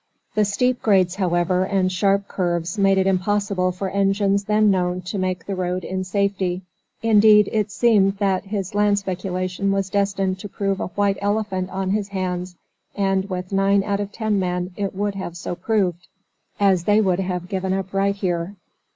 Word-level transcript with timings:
The 0.33 0.45
steep 0.45 0.81
grades, 0.81 1.17
however, 1.17 1.63
and 1.63 1.91
sharp 1.91 2.27
curves, 2.27 2.75
made 2.75 2.97
it 2.97 3.05
impossible 3.05 3.71
for 3.71 3.91
engines 3.91 4.45
then 4.45 4.71
known 4.71 5.01
to 5.01 5.19
make 5.19 5.45
the 5.45 5.53
road 5.53 5.83
in 5.83 6.03
safety. 6.03 6.63
Indeed, 7.03 7.49
it 7.51 7.69
seemed 7.69 8.17
that 8.17 8.45
his 8.45 8.73
land 8.73 8.97
speculation 8.97 9.71
was 9.71 9.91
destined 9.91 10.39
to 10.39 10.49
prove 10.49 10.79
a 10.79 10.87
'White 10.87 11.19
Elephant' 11.21 11.69
on 11.69 11.91
his 11.91 12.07
hands, 12.07 12.55
and, 12.95 13.29
with 13.29 13.51
nine 13.53 13.83
out 13.83 13.99
of 13.99 14.11
ten 14.11 14.39
men 14.39 14.71
it 14.75 14.95
would 14.95 15.13
have 15.13 15.37
so 15.37 15.53
proved, 15.53 16.07
as 16.59 16.85
they 16.85 16.99
would 16.99 17.19
have 17.19 17.47
given 17.47 17.71
up 17.71 17.93
right 17.93 18.15
here. 18.15 18.55